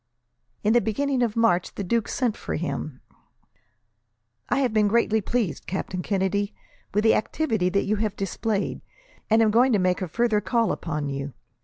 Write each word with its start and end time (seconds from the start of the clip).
In 0.63 0.73
the 0.73 0.81
beginning 0.81 1.21
of 1.21 1.35
March, 1.35 1.75
the 1.75 1.83
duke 1.83 2.07
sent 2.07 2.35
for 2.35 2.55
him. 2.55 3.01
"I 4.49 4.57
have 4.61 4.73
been 4.73 4.87
greatly 4.87 5.21
pleased, 5.21 5.67
Captain 5.67 6.01
Kennedy, 6.01 6.55
with 6.91 7.03
the 7.03 7.13
activity 7.13 7.69
that 7.69 7.83
you 7.85 7.97
have 7.97 8.15
displayed, 8.15 8.81
and 9.29 9.43
am 9.43 9.51
going 9.51 9.71
to 9.73 9.77
make 9.77 10.01
a 10.01 10.07
further 10.07 10.41
call 10.41 10.71
upon 10.71 11.09
you. 11.09 11.33